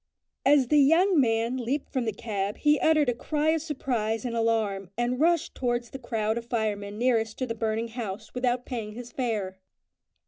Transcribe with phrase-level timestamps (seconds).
[0.47, 4.35] As the young man leaped from the cab he uttered a cry of surprise and
[4.35, 8.93] alarm, and rushed towards the crowd of firemen nearest to the burning house without paying
[8.93, 9.59] his fare.